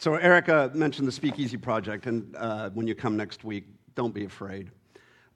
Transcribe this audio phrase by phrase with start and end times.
[0.00, 4.24] So, Erica mentioned the Speakeasy Project, and uh, when you come next week, don't be
[4.24, 4.70] afraid.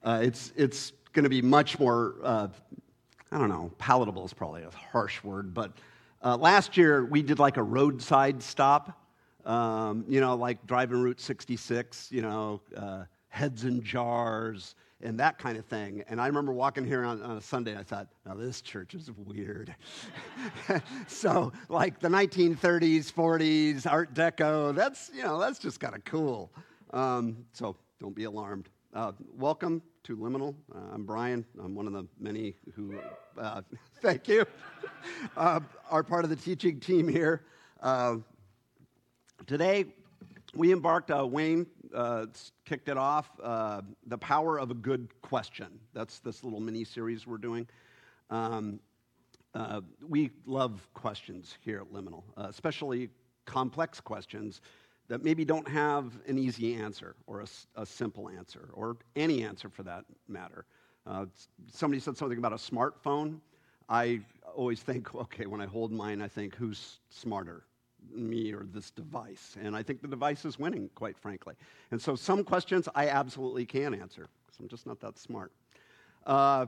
[0.01, 2.47] Uh, it's it's going to be much more, uh,
[3.31, 5.73] I don't know, palatable is probably a harsh word, but
[6.23, 8.99] uh, last year we did like a roadside stop,
[9.45, 15.37] um, you know, like driving Route 66, you know, uh, heads in jars, and that
[15.37, 16.03] kind of thing.
[16.07, 18.93] And I remember walking here on, on a Sunday, and I thought, now this church
[18.93, 19.75] is weird.
[21.07, 26.51] so, like the 1930s, 40s, Art Deco, that's, you know, that's just kind of cool.
[26.91, 28.69] Um, so don't be alarmed.
[28.93, 30.55] Uh, welcome to Liminal.
[30.73, 31.45] Uh, I'm Bryan.
[31.61, 32.95] I'm one of the many who,
[33.37, 33.61] uh,
[34.01, 34.45] thank you,
[35.37, 35.59] uh,
[35.89, 37.43] are part of the teaching team here.
[37.81, 38.17] Uh,
[39.45, 39.85] today,
[40.55, 42.25] we embarked, uh, Wayne uh,
[42.65, 45.79] kicked it off, uh, The Power of a Good Question.
[45.93, 47.67] That's this little mini series we're doing.
[48.29, 48.79] Um,
[49.53, 53.09] uh, we love questions here at Liminal, uh, especially
[53.45, 54.61] complex questions
[55.07, 59.69] that maybe don't have an easy answer or a, a simple answer or any answer
[59.69, 60.65] for that matter.
[61.07, 61.25] Uh,
[61.71, 63.39] somebody said something about a smartphone.
[63.87, 64.21] I
[64.55, 67.63] always think, okay, when I hold mine, I think, who's smarter?
[68.13, 69.55] Me or this device.
[69.61, 71.55] And I think the device is winning, quite frankly.
[71.91, 75.51] And so some questions I absolutely can answer because I'm just not that smart.
[76.25, 76.67] Uh,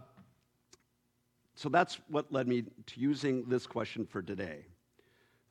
[1.55, 4.65] so that's what led me to using this question for today.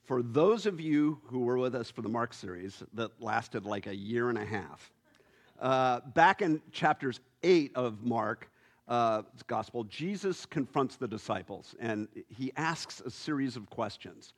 [0.04, 3.88] For those of you who were with us for the Mark series that lasted like
[3.88, 4.92] a year and a half,
[5.58, 8.48] uh, back in chapters 8 of Mark,
[8.86, 14.32] uh, gospel, Jesus confronts the disciples and he asks a series of questions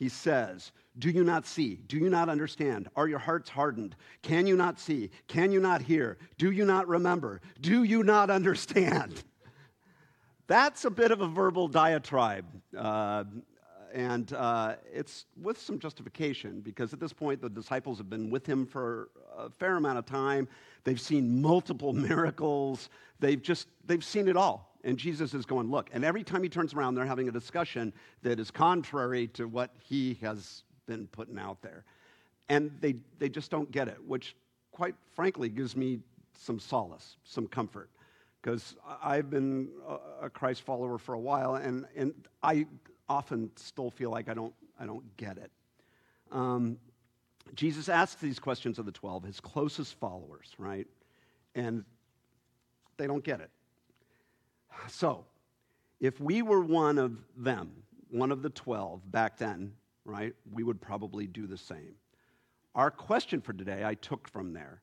[0.00, 1.76] he says, Do you not see?
[1.86, 2.88] Do you not understand?
[2.96, 3.94] Are your hearts hardened?
[4.22, 5.10] Can you not see?
[5.28, 6.16] Can you not hear?
[6.38, 7.42] Do you not remember?
[7.60, 9.22] Do you not understand?
[10.46, 12.46] That's a bit of a verbal diatribe.
[12.76, 13.24] Uh,
[13.92, 18.46] and uh, it's with some justification because at this point the disciples have been with
[18.46, 20.48] him for a fair amount of time.
[20.84, 22.88] They've seen multiple miracles.
[23.18, 24.69] They've just, they've seen it all.
[24.84, 25.90] And Jesus is going, Look.
[25.92, 27.92] And every time he turns around, they're having a discussion
[28.22, 31.84] that is contrary to what he has been putting out there.
[32.48, 34.34] And they, they just don't get it, which,
[34.72, 36.00] quite frankly, gives me
[36.36, 37.90] some solace, some comfort.
[38.42, 39.68] Because I've been
[40.20, 42.66] a Christ follower for a while, and, and I
[43.08, 45.50] often still feel like I don't, I don't get it.
[46.32, 46.78] Um,
[47.54, 50.86] Jesus asks these questions of the 12, his closest followers, right?
[51.54, 51.84] And
[52.96, 53.50] they don't get it.
[54.88, 55.24] So,
[56.00, 57.70] if we were one of them,
[58.10, 59.72] one of the 12 back then,
[60.04, 61.94] right, we would probably do the same.
[62.74, 64.82] Our question for today I took from there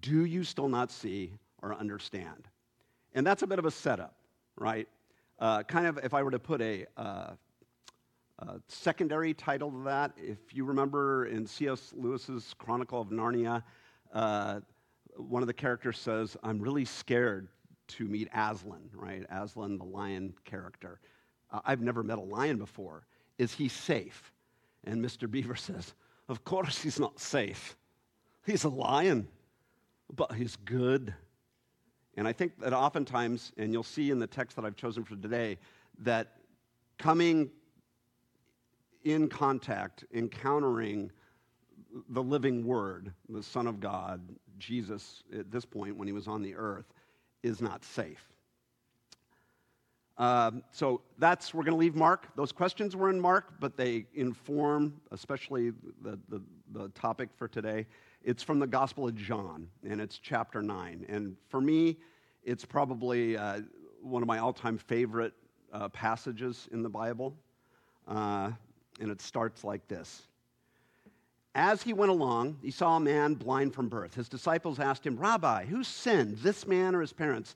[0.00, 2.48] Do you still not see or understand?
[3.12, 4.16] And that's a bit of a setup,
[4.56, 4.88] right?
[5.38, 7.34] Uh, kind of, if I were to put a, uh,
[8.38, 11.92] a secondary title to that, if you remember in C.S.
[11.96, 13.62] Lewis's Chronicle of Narnia,
[14.12, 14.60] uh,
[15.16, 17.48] one of the characters says, I'm really scared
[17.88, 19.24] to meet Aslan, right?
[19.30, 21.00] Aslan, the lion character.
[21.50, 23.06] Uh, I've never met a lion before.
[23.38, 24.32] Is he safe?
[24.84, 25.30] And Mr.
[25.30, 25.94] Beaver says,
[26.28, 27.76] Of course he's not safe.
[28.46, 29.28] He's a lion,
[30.14, 31.14] but he's good.
[32.16, 35.16] And I think that oftentimes, and you'll see in the text that I've chosen for
[35.16, 35.58] today,
[36.00, 36.36] that
[36.98, 37.50] coming
[39.04, 41.10] in contact, encountering
[42.10, 44.20] the living Word, the Son of God,
[44.58, 46.92] Jesus, at this point when he was on the earth,
[47.44, 48.24] is not safe.
[50.16, 52.28] Um, so that's, we're going to leave Mark.
[52.36, 55.70] Those questions were in Mark, but they inform, especially
[56.02, 56.40] the, the,
[56.72, 57.86] the topic for today.
[58.22, 61.04] It's from the Gospel of John, and it's chapter 9.
[61.08, 61.98] And for me,
[62.42, 63.60] it's probably uh,
[64.00, 65.34] one of my all time favorite
[65.72, 67.36] uh, passages in the Bible.
[68.06, 68.52] Uh,
[69.00, 70.22] and it starts like this
[71.54, 74.14] as he went along, he saw a man blind from birth.
[74.14, 77.54] His disciples asked him, Rabbi, who sinned, this man or his parents,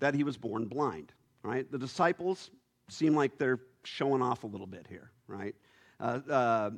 [0.00, 1.12] that he was born blind?
[1.42, 1.70] Right?
[1.70, 2.50] The disciples
[2.88, 5.54] seem like they're showing off a little bit here, right?
[6.00, 6.70] Uh, uh,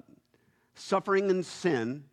[0.75, 2.05] suffering and sin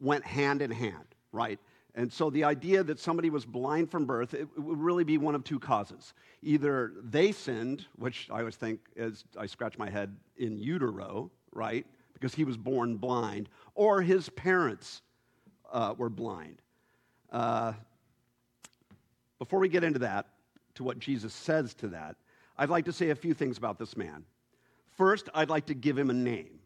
[0.00, 1.58] went hand in hand, right?
[1.94, 5.34] And so the idea that somebody was blind from birth, it, would really be one
[5.34, 6.14] of two causes.
[6.42, 11.86] Either they sinned, which I always think, as I scratch my head, in utero, right?
[12.22, 15.02] Because he was born blind, or his parents
[15.72, 16.62] uh, were blind.
[17.32, 17.72] Uh,
[19.40, 20.28] before we get into that,
[20.76, 22.14] to what Jesus says to that,
[22.56, 24.24] I'd like to say a few things about this man.
[24.96, 26.60] First, I'd like to give him a name,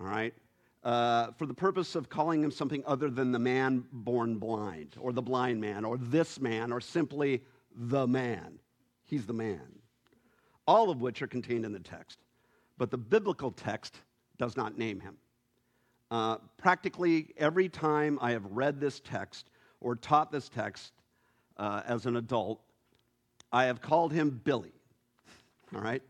[0.00, 0.34] all right?
[0.82, 5.12] Uh, for the purpose of calling him something other than the man born blind, or
[5.12, 8.58] the blind man, or this man, or simply the man.
[9.04, 9.78] He's the man.
[10.66, 12.18] All of which are contained in the text.
[12.76, 14.00] But the biblical text
[14.38, 15.16] does not name him.
[16.10, 19.50] Uh, practically every time I have read this text
[19.80, 20.92] or taught this text
[21.58, 22.60] uh, as an adult,
[23.52, 24.72] I have called him Billy.
[25.74, 26.02] All right?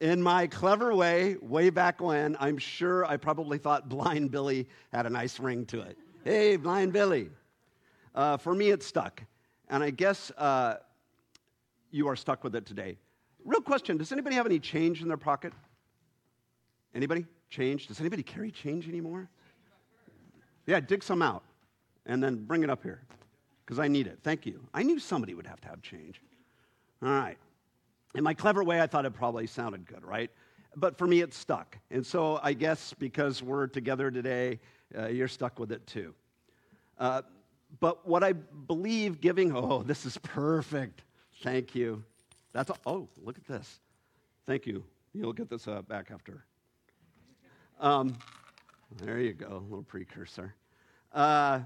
[0.00, 5.06] In my clever way, way back when, I'm sure I probably thought Blind Billy had
[5.06, 5.96] a nice ring to it.
[6.22, 7.30] Hey, Blind Billy.
[8.14, 9.22] Uh, for me, it stuck.
[9.68, 10.76] And I guess uh,
[11.90, 12.98] you are stuck with it today.
[13.44, 15.52] Real question Does anybody have any change in their pocket?
[16.96, 17.26] Anybody?
[17.50, 17.86] Change?
[17.86, 19.28] Does anybody carry change anymore?
[20.66, 21.44] Yeah, dig some out
[22.06, 23.02] and then bring it up here
[23.64, 24.18] because I need it.
[24.22, 24.64] Thank you.
[24.72, 26.20] I knew somebody would have to have change.
[27.02, 27.36] All right.
[28.14, 30.30] In my clever way, I thought it probably sounded good, right?
[30.74, 31.76] But for me, it stuck.
[31.90, 34.58] And so I guess because we're together today,
[34.96, 36.14] uh, you're stuck with it too.
[36.98, 37.22] Uh,
[37.78, 41.02] but what I believe giving, oh, this is perfect.
[41.42, 42.02] Thank you.
[42.52, 43.80] That's, a, oh, look at this.
[44.46, 44.82] Thank you.
[45.12, 46.44] You'll get this uh, back after.
[47.78, 48.16] Um,
[49.02, 50.54] there you go, a little precursor.
[51.12, 51.60] Uh,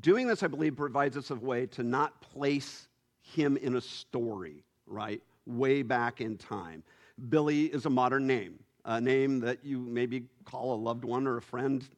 [0.00, 2.86] doing this, I believe, provides us a way to not place
[3.22, 5.20] him in a story, right?
[5.46, 6.84] Way back in time.
[7.28, 11.38] Billy is a modern name, a name that you maybe call a loved one or
[11.38, 11.88] a friend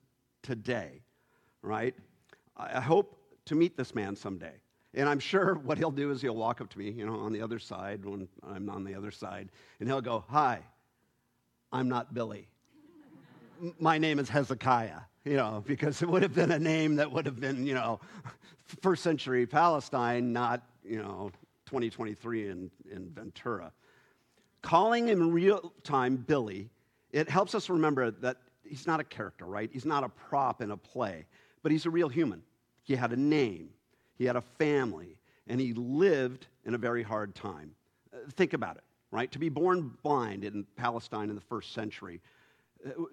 [0.42, 1.02] today,
[1.60, 1.94] right?
[2.56, 4.54] I hope to meet this man someday.
[4.94, 7.32] And I'm sure what he'll do is he'll walk up to me, you know, on
[7.32, 9.50] the other side when I'm on the other side,
[9.80, 10.60] and he'll go, Hi,
[11.72, 12.48] I'm not Billy.
[13.78, 17.26] My name is Hezekiah, you know, because it would have been a name that would
[17.26, 18.00] have been, you know,
[18.82, 21.30] first century Palestine, not, you know,
[21.66, 23.72] 2023 in, in Ventura.
[24.62, 26.70] Calling him real time Billy,
[27.12, 29.70] it helps us remember that he's not a character, right?
[29.72, 31.26] He's not a prop in a play,
[31.62, 32.42] but he's a real human.
[32.82, 33.70] He had a name,
[34.16, 35.16] he had a family,
[35.46, 37.72] and he lived in a very hard time.
[38.12, 39.30] Uh, think about it, right?
[39.32, 42.20] To be born blind in Palestine in the first century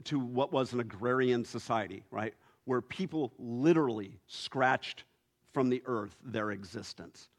[0.04, 2.34] to what was an agrarian society, right?
[2.66, 5.04] Where people literally scratched
[5.54, 7.30] from the earth their existence.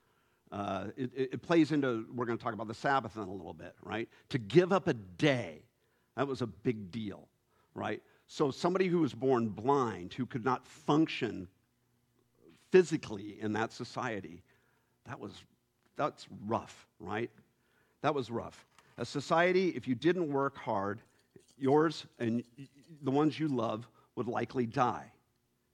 [0.50, 3.54] Uh, it, it, plays into, we're going to talk about the Sabbath in a little
[3.54, 4.06] bit, right?
[4.28, 5.62] To give up a day,
[6.14, 7.26] that was a big deal,
[7.74, 8.02] right?
[8.26, 11.48] So somebody who was born blind, who could not function
[12.70, 14.42] physically in that society,
[15.06, 15.32] that was
[15.96, 17.30] that's rough, right?
[18.02, 18.66] That was rough.
[18.98, 21.00] A society, if you didn't work hard,
[21.62, 22.42] yours and
[23.02, 23.86] the ones you love
[24.16, 25.10] would likely die.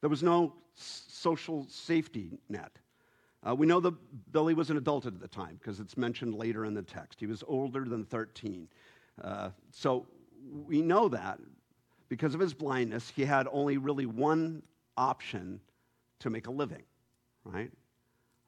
[0.00, 2.78] There was no social safety net.
[3.46, 3.94] Uh, we know that
[4.32, 7.18] Billy was an adult at the time because it's mentioned later in the text.
[7.20, 8.68] He was older than 13.
[9.22, 10.06] Uh, so
[10.66, 11.38] we know that
[12.08, 14.62] because of his blindness, he had only really one
[14.96, 15.60] option
[16.20, 16.82] to make a living,
[17.44, 17.70] right?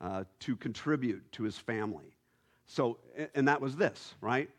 [0.01, 2.17] Uh, to contribute to his family.
[2.67, 2.99] So,
[3.35, 4.51] and that was this, right?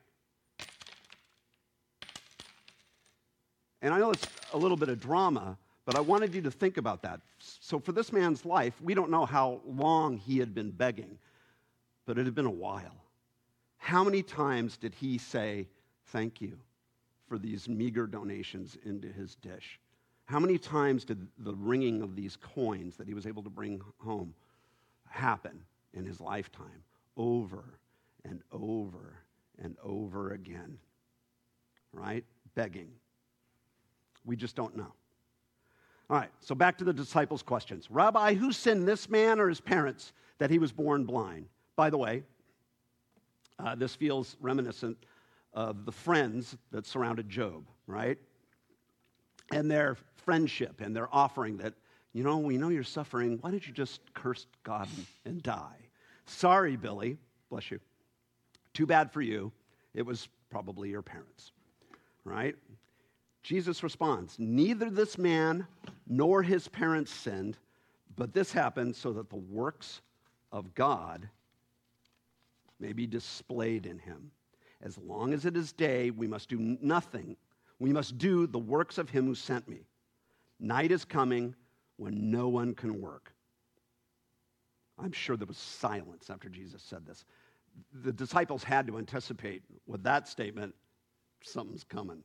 [3.81, 6.77] And I know it's a little bit of drama, but I wanted you to think
[6.77, 7.21] about that.
[7.39, 11.17] So, for this man's life, we don't know how long he had been begging,
[12.05, 12.95] but it had been a while.
[13.77, 15.67] How many times did he say,
[16.07, 16.59] Thank you
[17.27, 19.79] for these meager donations into his dish?
[20.25, 23.81] How many times did the ringing of these coins that he was able to bring
[23.97, 24.33] home
[25.09, 25.59] happen
[25.93, 26.83] in his lifetime?
[27.17, 27.63] Over
[28.23, 29.15] and over
[29.61, 30.77] and over again.
[31.91, 32.23] Right?
[32.55, 32.91] Begging.
[34.25, 34.94] We just don't know.
[36.09, 37.89] All right, so back to the disciples' questions.
[37.89, 41.45] Rabbi, who sinned, this man or his parents, that he was born blind?
[41.75, 42.24] By the way,
[43.60, 44.98] uh, this feels reminiscent
[45.53, 48.17] of the friends that surrounded Job, right?
[49.51, 51.74] and their friendship and their offering that,
[52.13, 53.38] you know, we know you're suffering.
[53.41, 54.88] Why don't you just curse God
[55.25, 55.77] and die?
[56.25, 57.17] Sorry, Billy.
[57.50, 57.79] Bless you.
[58.74, 59.51] Too bad for you.
[59.93, 61.51] It was probably your parents,
[62.24, 62.55] right?
[63.43, 65.67] Jesus responds Neither this man
[66.07, 67.57] nor his parents sinned,
[68.15, 70.01] but this happened so that the works
[70.51, 71.27] of God
[72.79, 74.31] may be displayed in him.
[74.81, 77.38] As long as it is day, we must do nothing
[77.81, 79.79] we must do the works of him who sent me.
[80.60, 81.55] Night is coming
[81.98, 83.33] when no one can work.
[85.00, 87.25] I'm sure there was silence after Jesus said this.
[88.03, 90.75] The disciples had to anticipate with that statement
[91.41, 92.24] something's coming.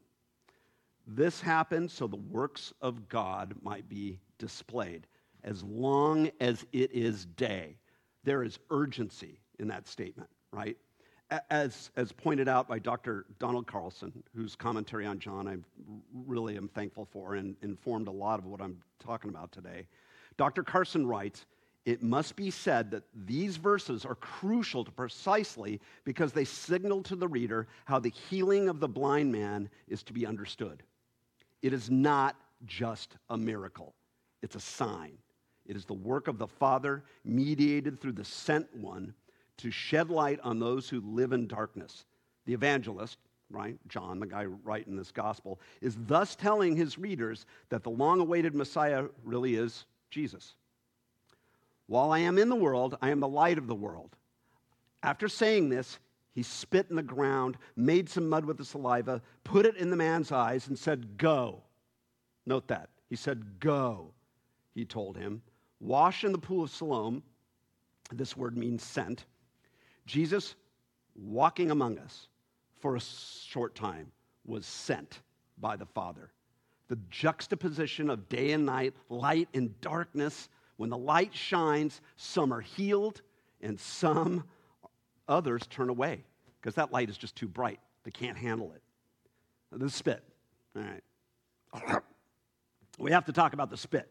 [1.06, 5.06] This happened so the works of God might be displayed.
[5.44, 7.76] As long as it is day,
[8.24, 10.76] there is urgency in that statement, right?
[11.50, 13.26] as, as pointed out by Dr.
[13.38, 15.56] Donald Carson, whose commentary on John I
[16.26, 19.86] really am thankful for and informed a lot of what I'm talking about today,
[20.36, 20.62] Dr.
[20.62, 21.46] Carson writes,
[21.84, 27.16] it must be said that these verses are crucial to precisely because they signal to
[27.16, 30.82] the reader how the healing of the blind man is to be understood.
[31.62, 33.94] It is not just a miracle,
[34.42, 35.18] it's a sign.
[35.66, 39.14] It is the work of the Father, mediated through the sent one,
[39.58, 42.04] to shed light on those who live in darkness.
[42.44, 43.18] The evangelist,
[43.50, 48.20] right, John, the guy writing this gospel, is thus telling his readers that the long
[48.20, 50.54] awaited Messiah really is Jesus.
[51.88, 54.14] While I am in the world, I am the light of the world.
[55.02, 55.98] After saying this,
[56.36, 59.96] he spit in the ground, made some mud with the saliva, put it in the
[59.96, 61.62] man's eyes, and said, Go.
[62.44, 62.90] Note that.
[63.08, 64.12] He said, Go,
[64.74, 65.40] he told him.
[65.80, 67.22] Wash in the pool of Siloam.
[68.12, 69.24] This word means sent.
[70.04, 70.56] Jesus,
[71.14, 72.28] walking among us
[72.80, 74.12] for a short time,
[74.44, 75.22] was sent
[75.56, 76.30] by the Father.
[76.88, 82.60] The juxtaposition of day and night, light and darkness, when the light shines, some are
[82.60, 83.22] healed
[83.62, 84.44] and some
[85.28, 86.24] Others turn away
[86.60, 87.80] because that light is just too bright.
[88.04, 88.82] They can't handle it.
[89.72, 90.22] The spit.
[90.76, 92.02] All right.
[92.98, 94.08] We have to talk about the spit.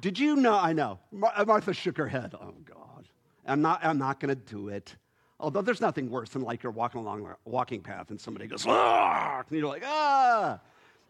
[0.00, 0.54] Did you know?
[0.54, 0.98] I know.
[1.12, 2.34] Martha shook her head.
[2.34, 3.08] Oh, God.
[3.46, 4.96] I'm not, I'm not going to do it.
[5.38, 8.64] Although there's nothing worse than like you're walking along a walking path and somebody goes,
[8.66, 10.60] ah, and you're like, ah.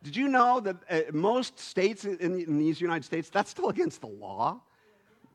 [0.03, 4.01] Did you know that uh, most states in, in these United States, that's still against
[4.01, 4.61] the law?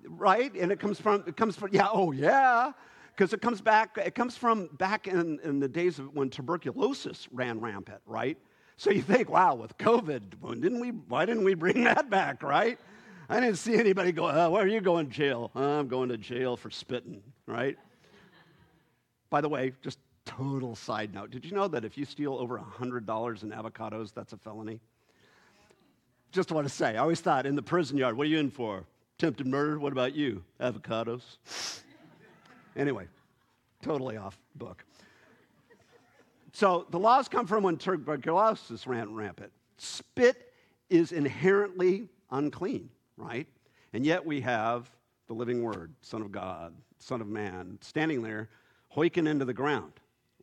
[0.07, 0.53] Right?
[0.55, 2.73] And it comes from, it comes from, yeah, oh, yeah
[3.17, 7.59] because it comes back, it comes from back in, in the days when tuberculosis ran
[7.59, 8.37] rampant, right?
[8.77, 12.77] So you think, wow, with COVID, didn't we, why didn't we bring that back, right?
[13.27, 15.49] I didn't see anybody go, uh, oh, where are you going to jail?
[15.55, 17.75] I'm going to jail for spitting, right?
[19.31, 21.31] By the way, just total side note.
[21.31, 24.79] Did you know that if you steal over $100 in avocados, that's a felony?
[26.31, 28.51] Just want to say, I always thought in the prison yard, what are you in
[28.51, 28.85] for?
[29.17, 29.79] Attempted murder?
[29.79, 30.43] What about you?
[30.61, 31.23] Avocados?
[32.77, 33.07] Anyway,
[33.81, 34.85] totally off book.
[36.53, 39.51] So the laws come from when tuberculosis ran rampant.
[39.77, 40.53] Spit
[40.89, 43.47] is inherently unclean, right?
[43.93, 44.89] And yet we have
[45.27, 48.49] the living word, Son of God, Son of Man, standing there,
[48.89, 49.93] hoiking into the ground.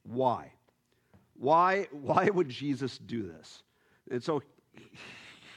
[0.03, 0.53] Why?
[1.39, 3.63] Why, why would Jesus do this?
[4.11, 4.43] And so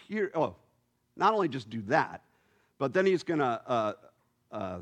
[0.07, 0.55] here, oh,
[1.15, 2.23] not only just do that,
[2.77, 3.93] but then he's going to uh,
[4.51, 4.79] uh,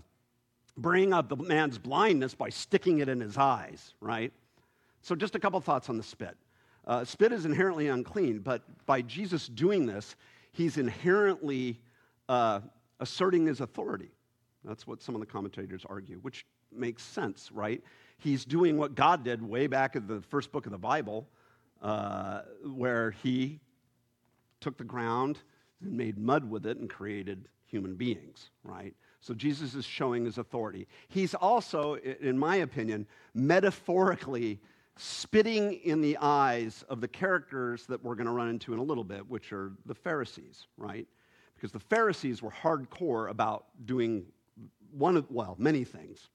[0.78, 4.32] bring up the man's blindness by sticking it in his eyes, right?
[5.02, 6.36] So, just a couple thoughts on the spit.
[6.86, 10.16] Uh, spit is inherently unclean, but by Jesus doing this,
[10.52, 11.80] he's inherently
[12.30, 12.62] uh,
[13.00, 14.12] asserting his authority.
[14.64, 17.84] That's what some of the commentators argue, which makes sense, right?
[18.18, 21.28] He's doing what God did way back in the first book of the Bible,
[21.82, 23.60] uh, where he
[24.62, 25.40] took the ground
[25.82, 28.96] and made mud with it and created human beings, right?
[29.26, 30.88] So Jesus is showing his authority.
[31.08, 34.62] He's also, in my opinion, metaphorically
[34.98, 38.84] spitting in the eyes of the characters that we're going to run into in a
[38.84, 41.08] little bit, which are the Pharisees, right?
[41.56, 44.28] Because the Pharisees were hardcore about doing
[44.92, 46.30] one of, well, many things,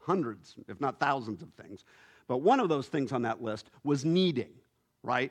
[0.00, 1.84] hundreds, if not thousands of things.
[2.26, 4.54] But one of those things on that list was kneading,
[5.04, 5.30] right?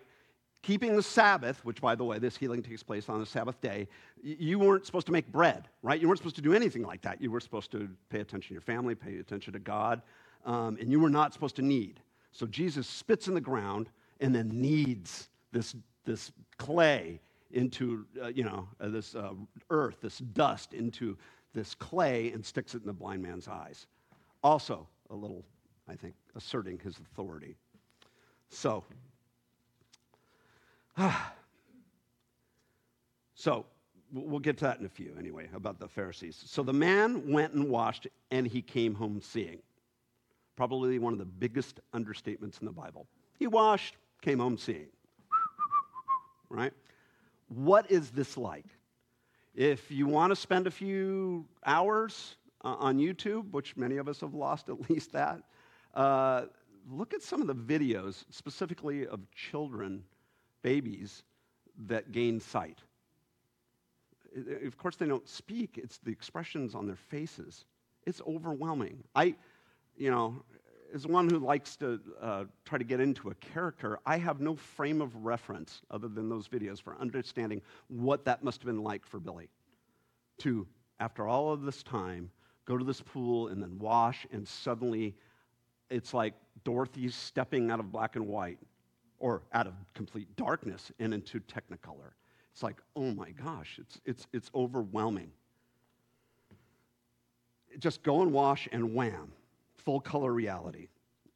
[0.61, 3.87] Keeping the Sabbath, which, by the way, this healing takes place on the Sabbath day,
[4.21, 5.99] you weren't supposed to make bread, right?
[5.99, 7.21] You weren't supposed to do anything like that.
[7.21, 10.01] You were supposed to pay attention to your family, pay attention to God,
[10.45, 12.01] um, and you were not supposed to knead.
[12.31, 13.89] So Jesus spits in the ground
[14.19, 15.75] and then kneads this,
[16.05, 17.19] this clay
[17.51, 19.33] into, uh, you know, uh, this uh,
[19.69, 21.17] earth, this dust into
[21.53, 23.87] this clay and sticks it in the blind man's eyes.
[24.43, 25.43] Also, a little,
[25.87, 27.55] I think, asserting his authority.
[28.49, 28.83] So,
[33.34, 33.65] so
[34.12, 36.41] we'll get to that in a few anyway about the Pharisees.
[36.46, 39.60] So the man went and washed and he came home seeing.
[40.56, 43.08] Probably one of the biggest understatements in the Bible.
[43.38, 44.88] He washed, came home seeing.
[46.50, 46.74] right?
[47.48, 48.65] What is this like?
[49.56, 54.20] If you want to spend a few hours uh, on YouTube, which many of us
[54.22, 55.41] have lost at least that,
[55.96, 56.44] uh,
[56.91, 60.03] look at some of the videos, specifically of children
[60.61, 61.23] babies
[61.87, 62.79] that gain sight.
[64.65, 67.65] Of course, they don't speak, it's the expressions on their faces.
[68.05, 69.03] It's overwhelming.
[69.15, 69.35] I,
[69.97, 70.43] you know,
[70.93, 74.55] as one who likes to uh, try to get into a character, I have no
[74.55, 79.05] frame of reference other than those videos for understanding what that must have been like
[79.05, 79.49] for Billy.
[80.39, 80.67] To,
[80.99, 82.31] after all of this time,
[82.65, 85.15] go to this pool and then wash, and suddenly
[85.89, 88.59] it's like Dorothy's stepping out of black and white
[89.19, 92.11] or out of complete darkness and into technicolor.
[92.53, 95.31] It's like, oh my gosh, it's, it's, it's overwhelming.
[97.77, 99.31] Just go and wash and wham,
[99.77, 100.88] full color reality.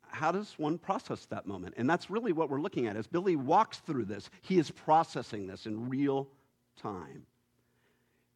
[0.07, 1.73] how does one process that moment?
[1.77, 2.95] And that's really what we're looking at.
[2.95, 6.27] As Billy walks through this, he is processing this in real
[6.75, 7.25] time.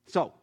[0.07, 0.33] So,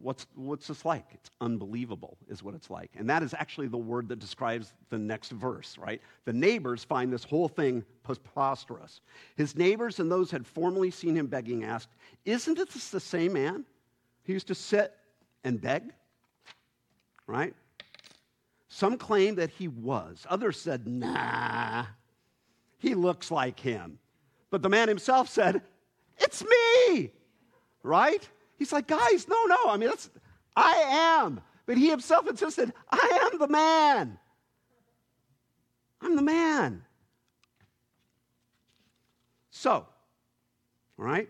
[0.00, 1.04] what's, what's this like?
[1.12, 2.90] It's unbelievable, is what it's like.
[2.96, 6.00] And that is actually the word that describes the next verse, right?
[6.24, 9.00] The neighbors find this whole thing preposterous.
[9.36, 11.88] His neighbors and those had formerly seen him begging asked,
[12.24, 13.64] Isn't this the same man
[14.24, 14.94] who used to sit
[15.44, 15.92] and beg?
[17.26, 17.54] Right?
[18.74, 20.26] Some claim that he was.
[20.28, 21.84] Others said, nah,
[22.78, 24.00] he looks like him.
[24.50, 25.62] But the man himself said,
[26.18, 27.12] it's me,
[27.84, 28.28] right?
[28.58, 29.68] He's like, guys, no, no.
[29.68, 30.10] I mean, that's,
[30.56, 30.72] I
[31.22, 31.40] am.
[31.66, 34.18] But he himself insisted, I am the man.
[36.00, 36.84] I'm the man.
[39.50, 39.86] So, all
[40.98, 41.28] right?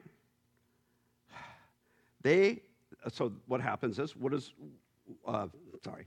[2.23, 2.63] They,
[3.13, 4.53] so what happens is, what is,
[5.27, 5.47] uh,
[5.85, 6.07] sorry,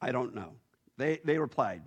[0.00, 0.52] I don't know.
[0.96, 1.82] They, they replied,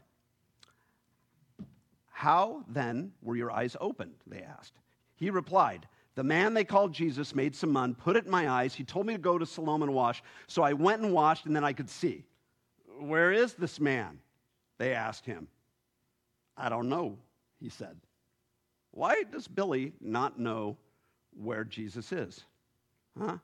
[2.09, 4.15] How then were your eyes opened?
[4.25, 4.73] They asked.
[5.15, 5.87] He replied,
[6.17, 8.73] The man they called Jesus made some mud, put it in my eyes.
[8.73, 10.23] He told me to go to Siloam and wash.
[10.47, 12.25] So I went and washed, and then I could see.
[12.99, 14.17] Where is this man?
[14.79, 15.47] They asked him.
[16.57, 17.19] I don't know,
[17.59, 17.97] he said.
[18.89, 20.75] Why does Billy not know
[21.39, 22.43] where Jesus is?
[23.15, 23.37] Huh?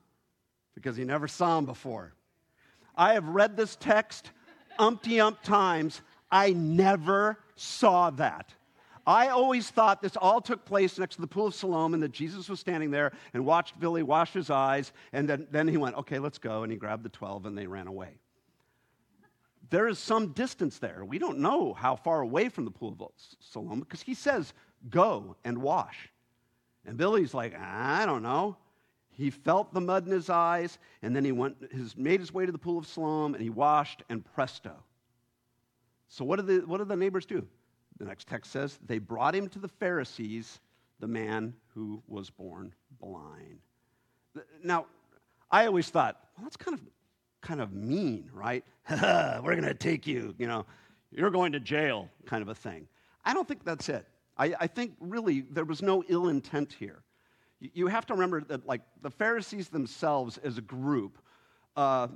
[0.73, 2.15] Because he never saw him before.
[2.95, 4.31] I have read this text
[4.79, 6.01] umpty ump times,
[6.31, 8.51] I never saw that.
[9.05, 12.11] I always thought this all took place next to the pool of Siloam and that
[12.11, 14.93] Jesus was standing there and watched Billy wash his eyes.
[15.11, 16.63] And then, then he went, okay, let's go.
[16.63, 18.11] And he grabbed the 12 and they ran away.
[19.69, 21.03] There is some distance there.
[21.03, 24.53] We don't know how far away from the pool of Siloam because he says,
[24.89, 26.09] go and wash.
[26.85, 28.57] And Billy's like, I don't know.
[29.15, 32.47] He felt the mud in his eyes, and then he went, his, made his way
[32.47, 34.73] to the pool of Siloam, and he washed, and presto.
[36.07, 37.47] So, what did, the, what did the neighbors do?
[37.97, 40.59] The next text says, they brought him to the Pharisees,
[40.99, 43.59] the man who was born blind.
[44.63, 44.87] Now,
[45.51, 46.81] I always thought, well, that's kind of,
[47.41, 48.63] kind of mean, right?
[48.89, 50.65] We're going to take you, you know,
[51.11, 52.87] you're going to jail, kind of a thing.
[53.23, 54.07] I don't think that's it.
[54.37, 57.03] I, I think really there was no ill intent here
[57.73, 61.17] you have to remember that like the pharisees themselves as a group
[61.75, 62.07] uh,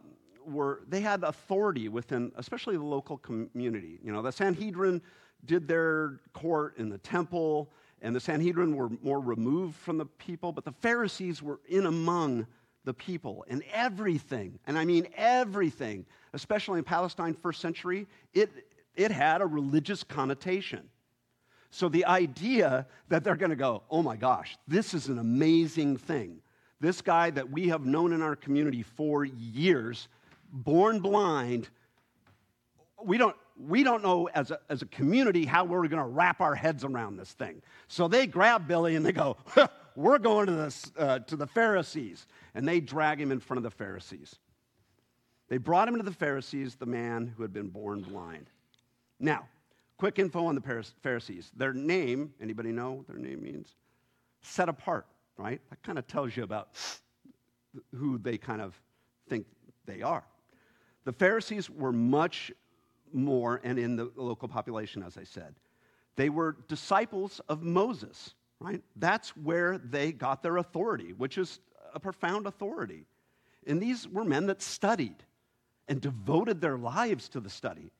[0.45, 5.01] were they had authority within especially the local community you know the sanhedrin
[5.45, 7.71] did their court in the temple
[8.01, 12.45] and the sanhedrin were more removed from the people but the pharisees were in among
[12.85, 18.49] the people and everything and i mean everything especially in palestine first century it,
[18.95, 20.87] it had a religious connotation
[21.69, 25.97] so the idea that they're going to go, oh my gosh, this is an amazing
[25.97, 26.41] thing.
[26.79, 30.07] This guy that we have known in our community for years,
[30.51, 31.69] born blind,
[33.03, 36.41] we don't, we don't know as a, as a community how we're going to wrap
[36.41, 37.61] our heads around this thing.
[37.87, 39.37] So they grab Billy and they go,
[39.95, 42.27] we're going to, this, uh, to the Pharisees.
[42.53, 44.35] And they drag him in front of the Pharisees.
[45.49, 48.47] They brought him to the Pharisees, the man who had been born blind.
[49.19, 49.47] Now,
[49.97, 51.51] Quick info on the Pharisees.
[51.55, 53.73] Their name, anybody know what their name means?
[54.41, 55.59] Set apart, right?
[55.71, 56.69] That kind of tells you about
[57.95, 58.79] who they kind of
[59.27, 59.47] think
[59.85, 60.23] they are.
[61.05, 62.51] The Pharisees were much
[63.13, 65.55] more, and in the local population, as I said,
[66.15, 68.81] they were disciples of Moses, right?
[68.95, 71.59] That's where they got their authority, which is
[71.93, 73.05] a profound authority.
[73.65, 75.23] And these were men that studied
[75.87, 77.91] and devoted their lives to the study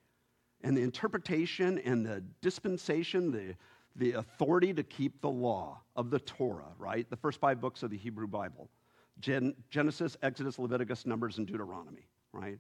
[0.63, 3.55] and the interpretation and the dispensation, the,
[3.95, 7.09] the authority to keep the law of the Torah, right?
[7.09, 8.69] The first five books of the Hebrew Bible
[9.19, 12.59] Gen- Genesis, Exodus, Leviticus, Numbers, and Deuteronomy, right?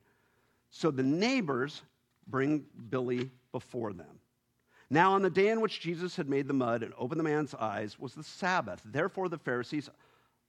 [0.69, 1.83] So the neighbors
[2.27, 4.19] bring Billy before them.
[4.89, 7.53] Now, on the day in which Jesus had made the mud and opened the man's
[7.53, 8.81] eyes was the Sabbath.
[8.85, 9.89] Therefore, the Pharisees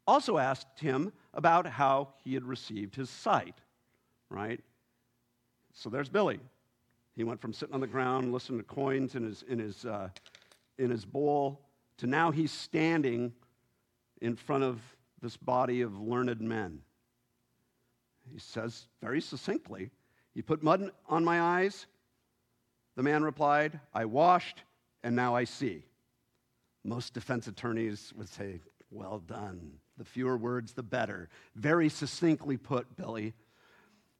[0.06, 3.56] also asked him about how he had received his sight,
[4.30, 4.60] right?
[5.74, 6.38] So there's Billy.
[7.16, 10.08] He went from sitting on the ground, listening to coins in his, in his, uh,
[10.78, 11.60] in his bowl,
[11.98, 13.32] to now he's standing
[14.20, 14.80] in front of
[15.20, 16.80] this body of learned men.
[18.32, 19.90] He says very succinctly,
[20.34, 21.86] He put mud on my eyes.
[22.96, 24.62] The man replied, I washed,
[25.02, 25.84] and now I see.
[26.84, 28.60] Most defense attorneys would say,
[28.90, 29.72] Well done.
[29.96, 31.28] The fewer words, the better.
[31.54, 33.34] Very succinctly put, Billy.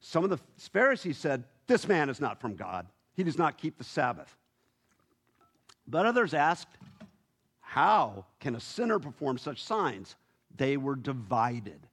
[0.01, 0.38] Some of the
[0.73, 2.87] Pharisees said, This man is not from God.
[3.14, 4.37] He does not keep the Sabbath.
[5.87, 6.79] But others asked,
[7.61, 10.16] How can a sinner perform such signs?
[10.57, 11.88] They were divided.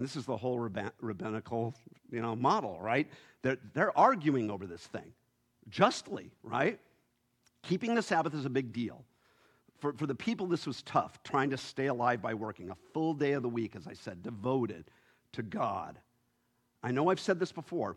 [0.00, 1.74] This is the whole rabbinical
[2.10, 3.06] you know, model, right?
[3.42, 5.12] They're, they're arguing over this thing.
[5.68, 6.80] justly, right?
[7.62, 9.04] Keeping the Sabbath is a big deal.
[9.78, 13.14] For, for the people, this was tough, trying to stay alive by working a full
[13.14, 14.90] day of the week, as I said, devoted
[15.32, 15.98] to God.
[16.82, 17.96] I know I've said this before,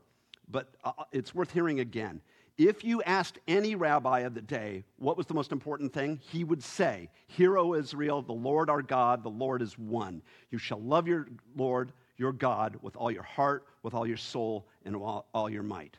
[0.49, 2.21] but uh, it's worth hearing again.
[2.57, 6.43] If you asked any rabbi of the day what was the most important thing, he
[6.43, 10.21] would say, Hear, O Israel, the Lord our God, the Lord is one.
[10.51, 14.67] You shall love your Lord, your God, with all your heart, with all your soul,
[14.85, 15.97] and all, all your might.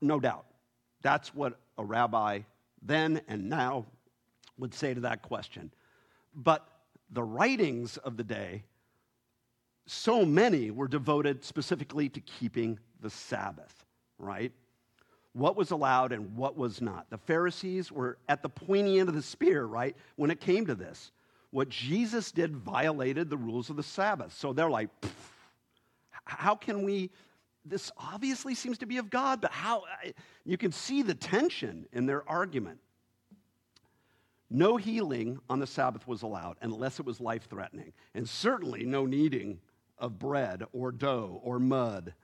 [0.00, 0.46] No doubt.
[1.02, 2.40] That's what a rabbi
[2.82, 3.86] then and now
[4.58, 5.72] would say to that question.
[6.34, 6.66] But
[7.10, 8.64] the writings of the day,
[9.86, 13.84] so many were devoted specifically to keeping the Sabbath,
[14.18, 14.52] right?
[15.36, 17.10] What was allowed and what was not.
[17.10, 20.74] The Pharisees were at the pointy end of the spear, right, when it came to
[20.74, 21.12] this.
[21.50, 24.32] What Jesus did violated the rules of the Sabbath.
[24.32, 24.88] So they're like,
[26.24, 27.10] how can we?
[27.66, 29.82] This obviously seems to be of God, but how?
[30.46, 32.78] You can see the tension in their argument.
[34.48, 39.04] No healing on the Sabbath was allowed unless it was life threatening, and certainly no
[39.04, 39.60] kneading
[39.98, 42.14] of bread or dough or mud.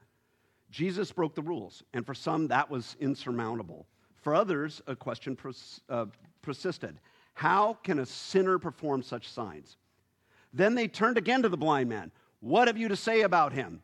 [0.72, 3.86] Jesus broke the rules, and for some that was insurmountable.
[4.22, 6.06] For others, a question pers- uh,
[6.40, 6.98] persisted
[7.34, 9.76] How can a sinner perform such signs?
[10.52, 12.10] Then they turned again to the blind man.
[12.40, 13.82] What have you to say about him?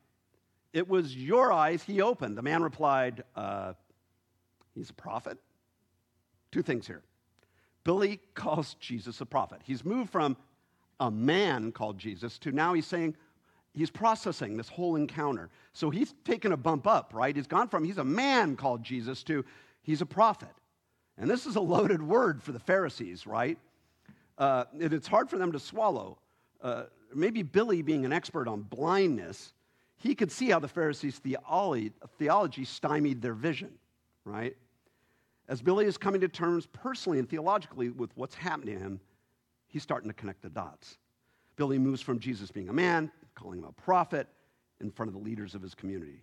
[0.73, 2.37] It was your eyes he opened.
[2.37, 3.75] The man replied, uh,
[4.75, 5.39] He's a prophet.
[6.53, 7.03] Two things here.
[7.85, 9.61] Billy calls Jesus a prophet.
[9.65, 10.37] He's moved from
[11.01, 13.15] a man called Jesus to now he's saying,
[13.75, 15.51] he's processing this whole encounter.
[15.73, 17.35] So he's taken a bump up, right?
[17.35, 19.45] He's gone from he's a man called Jesus to
[19.83, 20.49] he's a prophet.
[21.17, 23.59] And this is a loaded word for the Pharisees, right?
[24.37, 26.19] Uh, and it's hard for them to swallow.
[26.63, 29.53] Uh, maybe Billy, being an expert on blindness,
[29.97, 33.73] he could see how the Pharisees' theology, theology stymied their vision,
[34.25, 34.57] right?
[35.49, 39.01] As Billy is coming to terms personally and theologically with what's happening to him,
[39.67, 40.99] he's starting to connect the dots.
[41.57, 44.29] Billy moves from Jesus being a man, calling him a prophet,
[44.81, 46.23] in front of the leaders of his community.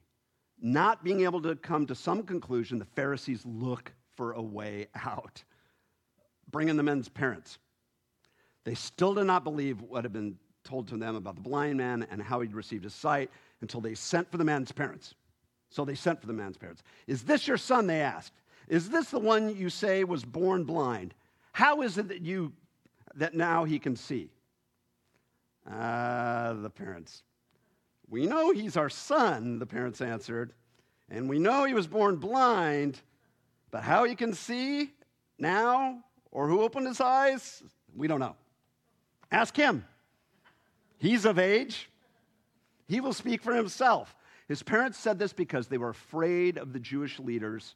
[0.61, 5.43] Not being able to come to some conclusion, the Pharisees look for a way out.
[6.51, 7.59] Bringing the men's parents.
[8.63, 12.07] They still did not believe what had been told to them about the blind man
[12.09, 13.29] and how he'd received his sight
[13.61, 15.13] until they sent for the man's parents.
[15.69, 16.81] So they sent for the man's parents.
[17.07, 17.87] Is this your son?
[17.87, 18.33] They asked.
[18.67, 21.13] Is this the one you say was born blind?
[21.51, 22.53] How is it that you
[23.15, 24.29] that now he can see?
[25.69, 27.23] Ah, the parents.
[28.07, 30.53] We know he's our son, the parents answered,
[31.09, 33.01] and we know he was born blind,
[33.71, 34.91] but how he can see
[35.39, 37.63] now or who opened his eyes,
[37.95, 38.35] we don't know.
[39.31, 39.85] Ask him.
[40.97, 41.89] He's of age.
[42.87, 44.15] He will speak for himself.
[44.47, 47.75] His parents said this because they were afraid of the Jewish leaders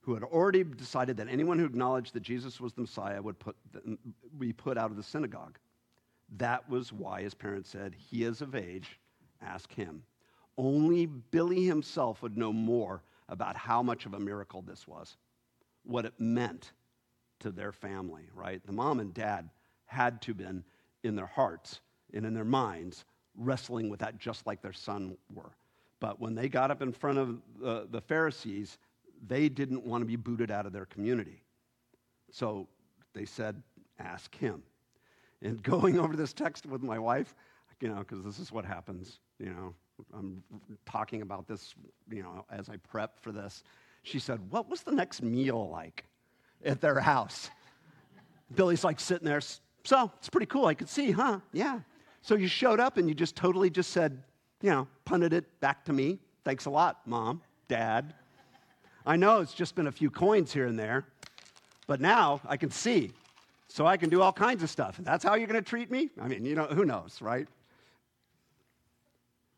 [0.00, 3.56] who had already decided that anyone who acknowledged that Jesus was the Messiah would put,
[4.38, 5.58] be put out of the synagogue.
[6.36, 8.98] That was why his parents said, He is of age,
[9.42, 10.02] ask him.
[10.56, 15.16] Only Billy himself would know more about how much of a miracle this was,
[15.84, 16.72] what it meant
[17.40, 18.64] to their family, right?
[18.64, 19.50] The mom and dad
[19.86, 20.64] had to have been
[21.02, 21.80] in their hearts
[22.12, 23.04] and in their minds
[23.36, 25.56] wrestling with that just like their son were.
[26.00, 28.78] But when they got up in front of the, the Pharisees,
[29.26, 31.42] they didn't want to be booted out of their community.
[32.30, 32.68] So
[33.14, 33.62] they said,
[33.98, 34.62] ask him.
[35.44, 37.36] And going over this text with my wife,
[37.80, 39.74] you know, because this is what happens, you know,
[40.12, 40.42] I'm
[40.86, 41.74] talking about this,
[42.10, 43.62] you know, as I prep for this.
[44.02, 46.04] She said, What was the next meal like
[46.64, 47.50] at their house?
[48.54, 49.40] Billy's like sitting there,
[49.84, 50.66] so it's pretty cool.
[50.66, 51.40] I could see, huh?
[51.52, 51.80] Yeah.
[52.22, 54.22] So you showed up and you just totally just said,
[54.62, 56.18] you know, punted it back to me.
[56.44, 58.14] Thanks a lot, mom, dad.
[59.06, 61.06] I know it's just been a few coins here and there,
[61.86, 63.12] but now I can see.
[63.74, 64.98] So I can do all kinds of stuff.
[64.98, 66.08] And that's how you're going to treat me?
[66.22, 67.48] I mean, you know, who knows, right?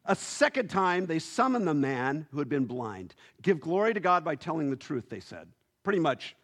[0.07, 3.15] A second time, they summoned the man who had been blind.
[3.43, 5.49] Give glory to God by telling the truth, they said.
[5.83, 6.35] Pretty much,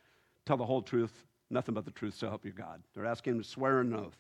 [0.45, 2.83] tell the whole truth, nothing but the truth, so help you God.
[2.95, 4.19] They're asking him to swear an oath.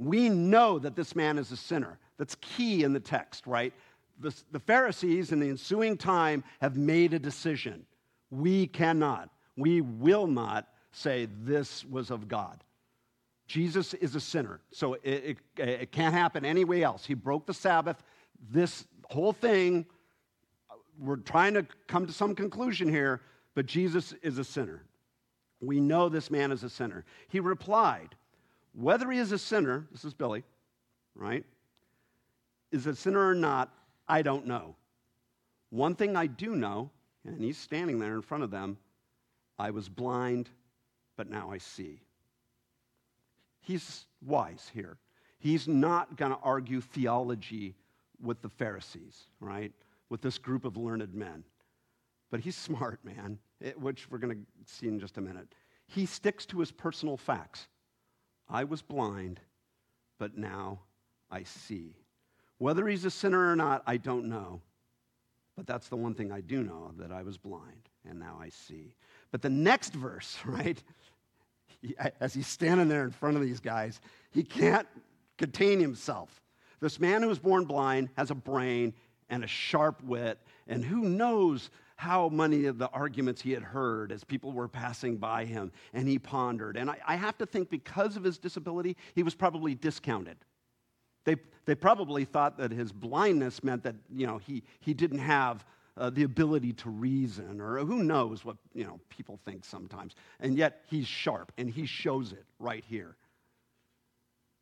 [0.00, 2.00] We know that this man is a sinner.
[2.16, 3.72] That's key in the text, right?
[4.18, 7.86] The, the Pharisees in the ensuing time have made a decision.
[8.32, 12.64] We cannot, we will not say this was of God.
[13.48, 17.04] Jesus is a sinner, so it, it, it, can't happen any way else.
[17.04, 18.02] He broke the Sabbath.
[18.50, 19.86] This whole thing,
[21.00, 23.22] we're trying to come to some conclusion here,
[23.54, 24.84] but Jesus is a sinner.
[25.60, 27.04] We know this man is a sinner.
[27.28, 28.14] He replied,
[28.74, 30.44] Whether he is a sinner, this is Billy,
[31.16, 31.44] right?
[32.70, 33.72] Is a sinner or not,
[34.06, 34.76] I don't know.
[35.70, 36.90] One thing I do know
[37.24, 38.78] and he's standing there in front of them
[39.58, 40.48] I was blind,
[41.16, 42.00] but now I see.
[43.68, 44.96] He's wise here.
[45.38, 47.74] He's not going to argue theology
[48.18, 49.72] with the Pharisees, right?
[50.08, 51.44] With this group of learned men.
[52.30, 55.54] But he's smart, man, it, which we're going to see in just a minute.
[55.86, 57.68] He sticks to his personal facts.
[58.48, 59.38] I was blind,
[60.18, 60.80] but now
[61.30, 61.94] I see.
[62.56, 64.62] Whether he's a sinner or not, I don't know.
[65.56, 68.48] But that's the one thing I do know that I was blind and now I
[68.48, 68.94] see.
[69.30, 70.82] But the next verse, right?
[72.20, 74.00] As he's standing there in front of these guys,
[74.30, 74.86] he can't
[75.36, 76.40] contain himself.
[76.80, 78.94] This man who was born blind has a brain
[79.28, 84.12] and a sharp wit, and who knows how many of the arguments he had heard
[84.12, 86.76] as people were passing by him, and he pondered.
[86.76, 90.36] And I, I have to think because of his disability, he was probably discounted.
[91.24, 95.64] They, they probably thought that his blindness meant that you know, he, he didn't have
[95.98, 100.14] uh, the ability to reason, or who knows what you know, people think sometimes.
[100.40, 103.16] And yet he's sharp, and he shows it right here.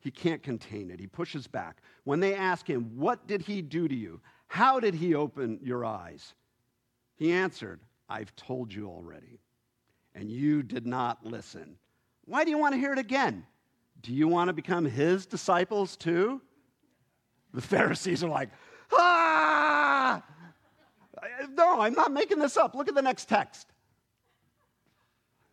[0.01, 0.99] He can't contain it.
[0.99, 1.83] He pushes back.
[2.05, 4.21] When they ask him, What did he do to you?
[4.47, 6.35] How did he open your eyes?
[7.17, 9.41] He answered, I've told you already,
[10.15, 11.77] and you did not listen.
[12.25, 13.45] Why do you want to hear it again?
[14.01, 16.41] Do you want to become his disciples too?
[17.53, 18.51] The Pharisees are like,
[18.93, 19.66] ah!
[21.57, 22.75] No, I'm not making this up.
[22.75, 23.67] Look at the next text.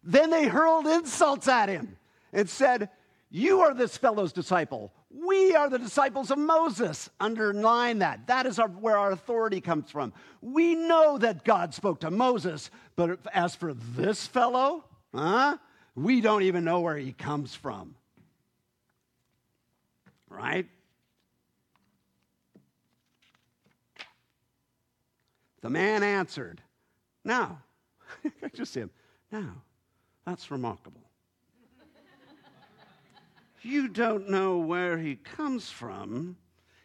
[0.04, 1.98] Then they hurled insults at him
[2.34, 2.90] and said,
[3.30, 4.94] You are this fellow's disciple.
[5.10, 7.10] We are the disciples of Moses.
[7.20, 8.28] Underline that.
[8.28, 10.12] That is our, where our authority comes from.
[10.42, 15.58] We know that God spoke to Moses, but as for this fellow, huh?
[15.96, 17.96] We don't even know where he comes from.
[20.28, 20.68] Right?
[25.64, 26.62] The man answered,
[27.24, 27.62] Now,
[28.44, 28.92] I just him,
[29.32, 29.64] now,
[30.26, 31.00] that's remarkable.
[33.62, 36.36] You don't know where he comes from,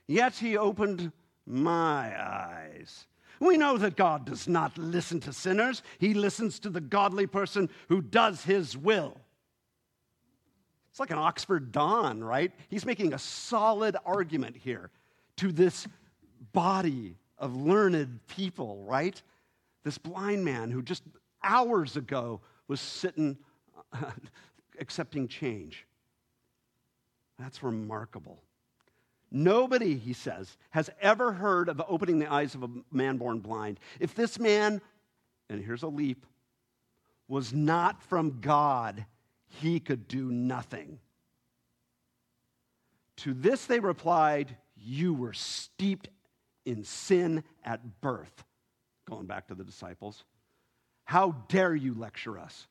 [0.06, 1.10] yet he opened
[1.44, 3.08] my eyes.
[3.40, 7.68] We know that God does not listen to sinners, he listens to the godly person
[7.88, 9.16] who does his will.
[10.90, 12.52] It's like an Oxford Don, right?
[12.68, 14.90] He's making a solid argument here
[15.38, 15.88] to this
[16.52, 19.20] body of learned people, right?
[19.84, 21.02] This blind man who just
[21.42, 23.38] hours ago was sitting
[24.80, 25.86] accepting change.
[27.38, 28.42] That's remarkable.
[29.30, 33.78] Nobody, he says, has ever heard of opening the eyes of a man born blind.
[34.00, 34.80] If this man,
[35.50, 36.24] and here's a leap,
[37.28, 39.04] was not from God,
[39.48, 40.98] he could do nothing.
[43.18, 46.08] To this they replied, You were steeped
[46.68, 48.44] in sin at birth.
[49.08, 50.24] Going back to the disciples.
[51.04, 52.66] How dare you lecture us?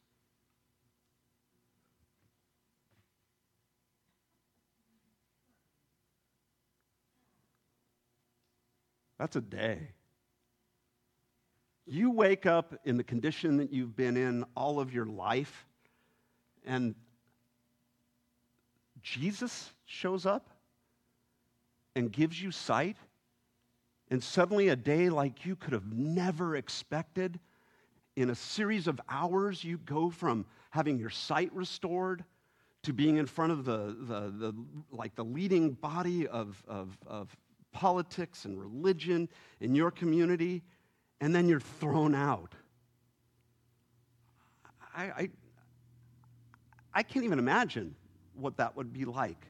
[9.18, 9.90] That's a day.
[11.88, 15.66] You wake up in the condition that you've been in all of your life,
[16.68, 16.94] and
[19.02, 20.52] Jesus shows up
[21.96, 22.98] and gives you sight,
[24.10, 27.40] and suddenly a day like you could have never expected,
[28.16, 32.24] in a series of hours, you go from having your sight restored
[32.84, 34.56] to being in front of the, the, the
[34.92, 37.36] like the leading body of, of, of
[37.72, 40.64] politics and religion in your community,
[41.22, 42.56] and then you're thrown out.
[44.96, 45.30] I, I,
[46.94, 47.96] I can't even imagine
[48.34, 49.46] what that would be like.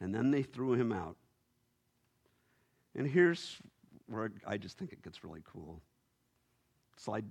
[0.00, 1.16] And then they threw him out.
[2.98, 3.56] And here's
[4.08, 5.80] where I just think it gets really cool.
[6.96, 7.24] Slide,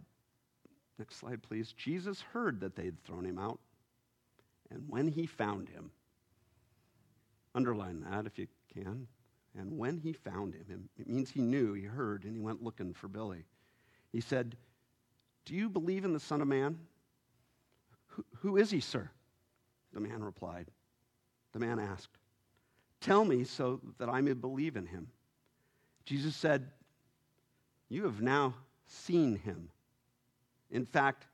[0.97, 1.73] next slide, please.
[1.73, 3.59] Jesus heard that they had thrown him out.
[4.71, 5.91] And when he found him,
[7.53, 9.07] Underline that if you can.
[9.57, 12.93] And when he found him, it means he knew, he heard, and he went looking
[12.93, 13.43] for Billy.
[14.11, 14.55] He said,
[15.43, 16.77] Do you believe in the Son of Man?
[18.05, 19.09] who, who is he, sir?
[19.91, 20.67] The man replied.
[21.53, 22.19] The man asked,
[23.01, 25.07] Tell me so that I may believe in him.
[26.07, 26.69] Jesus said,
[27.89, 28.53] You have now
[28.85, 29.67] seen him.
[30.71, 31.27] In fact,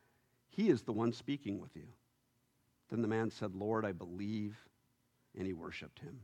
[0.49, 1.85] he is the one speaking with you.
[2.89, 4.57] Then the man said, Lord, I believe
[5.37, 6.19] and he worshiped him.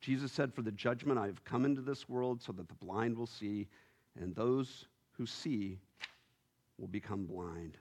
[0.00, 3.16] Jesus said, For the judgment I have come into this world so that the blind
[3.16, 3.68] will see,
[4.20, 5.78] and those who see
[6.76, 7.78] will become blind.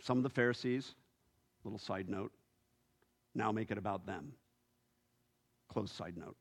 [0.00, 0.96] Some of the Pharisees,
[1.62, 2.32] little side note,
[3.36, 4.32] now make it about them.
[5.68, 6.36] Close side note.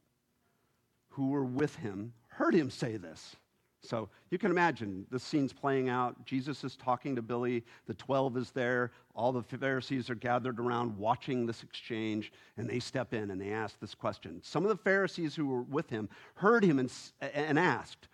[1.12, 3.36] Who were with him heard him say this.
[3.84, 6.24] So you can imagine the scene's playing out.
[6.26, 7.63] Jesus is talking to Billy.
[7.88, 8.91] The 12 is there.
[9.15, 13.52] All the Pharisees are gathered around watching this exchange, and they step in and they
[13.52, 14.39] ask this question.
[14.43, 16.91] Some of the Pharisees who were with him heard him and,
[17.34, 18.08] and asked,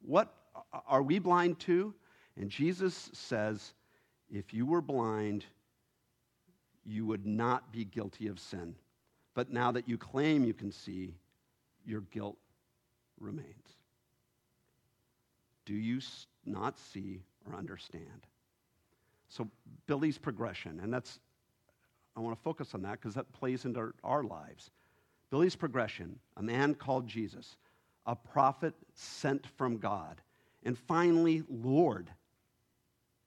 [0.00, 0.34] What
[0.86, 1.94] are we blind to?
[2.36, 3.74] And Jesus says,
[4.28, 5.44] If you were blind,
[6.84, 8.74] you would not be guilty of sin.
[9.34, 11.14] But now that you claim you can see,
[11.84, 12.36] your guilt
[13.22, 13.48] remains.
[15.64, 16.00] Do you
[16.44, 18.26] not see or understand?
[19.28, 19.48] So,
[19.86, 21.18] Billy's progression, and that's,
[22.16, 24.70] I want to focus on that because that plays into our, our lives.
[25.30, 27.56] Billy's progression, a man called Jesus,
[28.04, 30.20] a prophet sent from God,
[30.64, 32.10] and finally, Lord,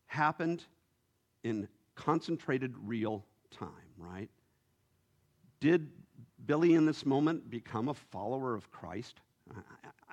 [0.06, 0.64] happened
[1.44, 4.30] in concentrated real time, right?
[5.60, 5.90] Did
[6.46, 9.22] Billy in this moment become a follower of Christ?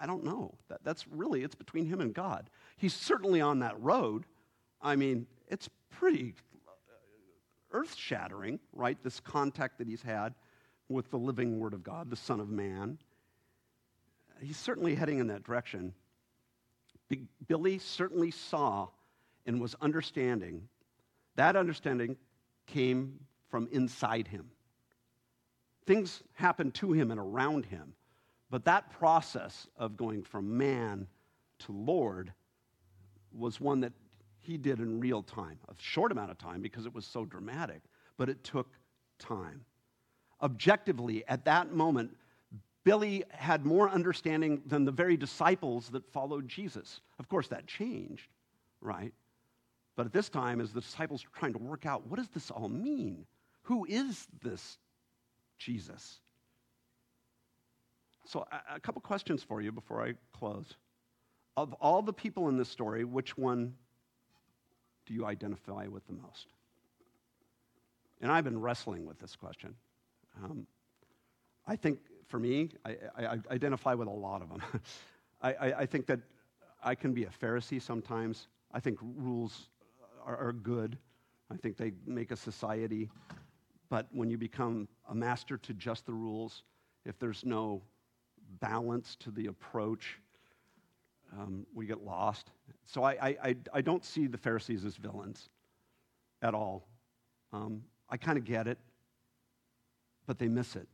[0.00, 0.54] I don't know.
[0.68, 2.50] That, that's really, it's between him and God.
[2.76, 4.24] He's certainly on that road.
[4.80, 6.34] I mean, it's pretty
[6.66, 6.72] uh,
[7.70, 8.98] earth shattering, right?
[9.02, 10.34] This contact that he's had
[10.88, 12.98] with the living Word of God, the Son of Man.
[14.40, 15.94] He's certainly heading in that direction.
[17.46, 18.88] Billy certainly saw
[19.46, 20.68] and was understanding.
[21.36, 22.16] That understanding
[22.66, 24.50] came from inside him.
[25.86, 27.94] Things happened to him and around him
[28.52, 31.06] but that process of going from man
[31.60, 32.34] to Lord
[33.32, 33.94] was one that
[34.40, 37.80] he did in real time, a short amount of time because it was so dramatic,
[38.18, 38.68] but it took
[39.18, 39.64] time.
[40.42, 42.14] Objectively, at that moment,
[42.84, 47.00] Billy had more understanding than the very disciples that followed Jesus.
[47.18, 48.28] Of course, that changed,
[48.82, 49.14] right?
[49.96, 52.50] But at this time, as the disciples were trying to work out, what does this
[52.50, 53.24] all mean?
[53.62, 54.76] Who is this
[55.56, 56.20] Jesus?
[58.24, 60.74] So, a, a couple questions for you before I close.
[61.56, 63.74] Of all the people in this story, which one
[65.06, 66.48] do you identify with the most?
[68.20, 69.74] And I've been wrestling with this question.
[70.42, 70.66] Um,
[71.66, 74.62] I think for me, I, I, I, identify with a lot of them.
[75.42, 76.20] I, I, think that
[76.82, 78.46] I can be a Pharisee sometimes.
[78.72, 79.68] I think rules
[80.24, 80.96] are, are good.
[81.50, 83.10] I think they make a society.
[83.90, 86.62] But when you become a master to just the rules,
[87.04, 87.82] if there's no
[88.60, 90.18] balance to the approach.
[91.32, 92.50] Um, we get lost.
[92.84, 95.48] So I, I, I don't see the Pharisees as villains
[96.42, 96.86] at all.
[97.52, 98.78] Um, I kind of get it,
[100.26, 100.86] but they miss it.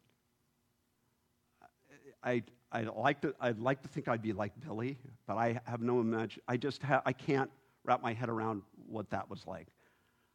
[2.23, 5.81] I, I like to, I'd like to think I'd be like Billy, but I have
[5.81, 6.43] no imagine.
[6.47, 7.51] I just ha- I can't
[7.85, 9.69] wrap my head around what that was like.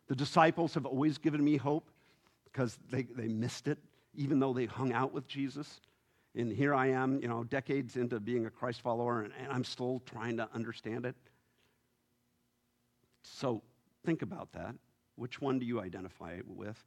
[0.08, 1.90] The disciples have always given me hope
[2.46, 3.78] because they, they missed it,
[4.16, 5.82] even though they hung out with Jesus.
[6.36, 9.63] And here I am, you know, decades into being a Christ follower, and, and I'm
[9.63, 11.15] still trying to understand it.
[13.24, 13.62] So
[14.06, 14.76] think about that.
[15.15, 16.84] Which one do you identify with?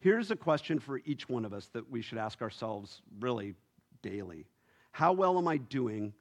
[0.00, 3.54] Here's a question for each one of us that we should ask ourselves really
[4.02, 4.46] daily
[4.92, 6.12] How well am I doing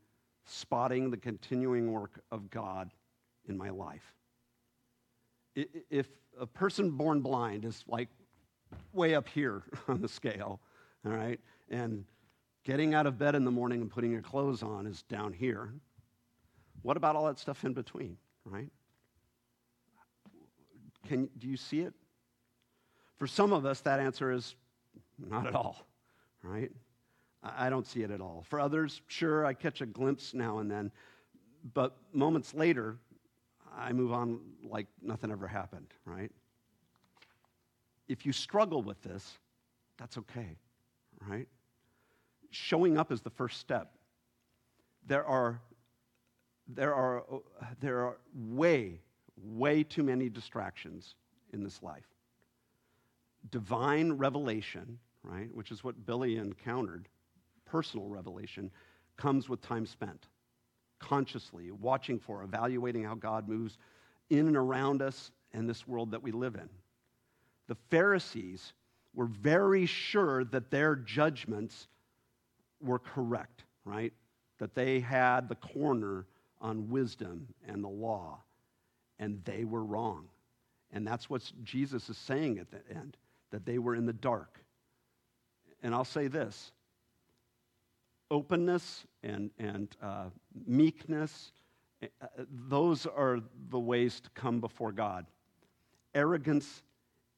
[0.46, 2.92] spotting the continuing work of God
[3.48, 4.14] in my life?
[5.56, 6.08] If
[6.40, 8.10] a person born blind is like
[8.94, 10.60] way up here on the scale,
[11.06, 12.06] all right, and
[12.68, 15.72] Getting out of bed in the morning and putting your clothes on is down here.
[16.82, 18.70] What about all that stuff in between, right?
[21.08, 21.94] Can, do you see it?
[23.16, 24.54] For some of us, that answer is
[25.18, 25.88] not at all,
[26.44, 26.70] right?
[27.42, 28.44] I don't see it at all.
[28.50, 30.92] For others, sure, I catch a glimpse now and then,
[31.74, 32.98] but moments later,
[33.78, 36.34] I move on like nothing ever happened, right?
[38.10, 39.38] If you struggle with this,
[39.98, 40.58] that's okay,
[41.26, 41.48] right?
[42.52, 43.94] Showing up is the first step.
[45.06, 45.62] There are,
[46.68, 47.24] there are,
[47.80, 49.00] there are way,
[49.38, 51.16] way too many distractions
[51.54, 52.08] in this life.
[53.52, 57.08] Divine revelation, right, which is what Billy encountered,
[57.66, 58.72] personal revelation,
[59.16, 60.28] comes with time spent
[61.00, 63.78] consciously, watching for, evaluating how God moves
[64.30, 66.70] in and around us and this world that we live in.
[67.68, 68.74] The Pharisees
[69.14, 71.88] were very sure that their judgments
[72.82, 74.14] were correct, right?
[74.60, 76.26] That they had the corner
[76.60, 78.40] on wisdom and the law,
[79.20, 80.28] and they were wrong.
[80.92, 83.18] And that's what Jesus is saying at the end,
[83.52, 84.60] that they were in the dark.
[85.84, 86.72] And I'll say this
[88.30, 90.26] openness and, and uh,
[90.66, 91.52] meekness,
[92.04, 92.28] uh,
[92.68, 95.26] those are the ways to come before God.
[96.14, 96.84] Arrogance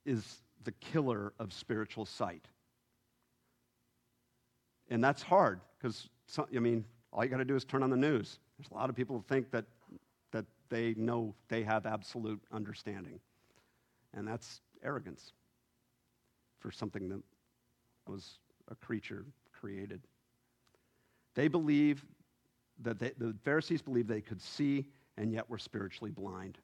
[0.06, 2.48] is the killer of spiritual sight.
[4.90, 7.98] And that's hard because, I mean, all you got to do is turn on the
[7.98, 9.66] news There's a lot of people who think that,
[10.32, 13.20] that they know they have absolute understanding.
[14.14, 15.34] And that's arrogance
[16.60, 17.22] for something that
[18.08, 19.26] was a creature
[19.60, 20.02] created.
[21.36, 22.06] They believe
[22.82, 24.86] that they, the Pharisees believed they could see
[25.18, 26.58] and yet were spiritually blind.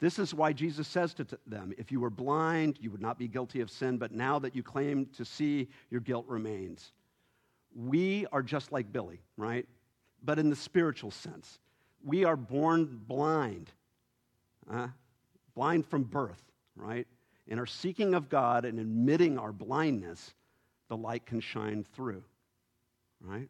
[0.00, 3.28] This is why Jesus says to them, If you were blind, you would not be
[3.28, 6.92] guilty of sin, but now that you claim to see, your guilt remains.
[7.74, 9.66] We are just like Billy, right?
[10.22, 11.58] But in the spiritual sense.
[12.04, 13.70] We are born blind,
[14.70, 14.88] uh,
[15.54, 16.42] blind from birth,
[16.74, 17.06] right?
[17.46, 20.34] In our seeking of God and admitting our blindness,
[20.88, 22.24] the light can shine through,
[23.20, 23.48] right?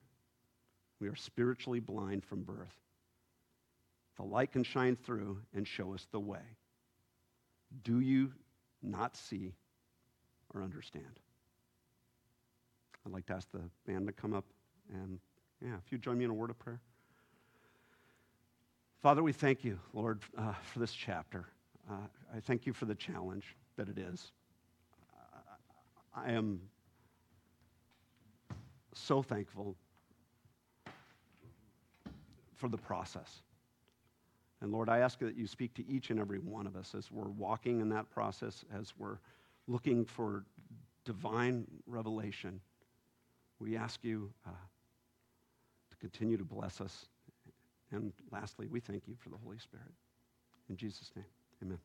[1.00, 2.74] We are spiritually blind from birth.
[4.16, 6.42] The light can shine through and show us the way.
[7.84, 8.32] Do you
[8.82, 9.54] not see
[10.52, 11.20] or understand?
[13.10, 14.44] I'd like to ask the band to come up
[14.92, 15.18] and,
[15.60, 16.80] yeah, if you join me in a word of prayer.
[19.02, 21.46] Father, we thank you, Lord, uh, for this chapter.
[21.90, 21.94] Uh,
[22.32, 24.30] I thank you for the challenge that it is.
[26.14, 26.60] I am
[28.94, 29.74] so thankful
[32.54, 33.42] for the process.
[34.60, 37.10] And Lord, I ask that you speak to each and every one of us as
[37.10, 39.18] we're walking in that process, as we're
[39.66, 40.44] looking for
[41.04, 42.60] divine revelation.
[43.60, 44.50] We ask you uh,
[45.90, 47.06] to continue to bless us.
[47.92, 49.92] And lastly, we thank you for the Holy Spirit.
[50.68, 51.26] In Jesus' name,
[51.62, 51.78] amen.